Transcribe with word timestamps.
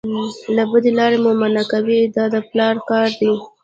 له 0.55 0.63
بدې 0.71 0.91
لارې 0.99 1.17
مو 1.23 1.31
منع 1.41 1.63
کوي 1.71 1.99
دا 2.15 2.23
د 2.33 2.35
پلار 2.49 2.75
کار 2.89 3.09
دی. 3.19 3.31